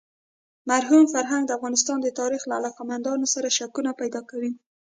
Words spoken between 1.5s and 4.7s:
افغانستان د تاریخ له علاقه مندانو سره شکونه پیدا کوي.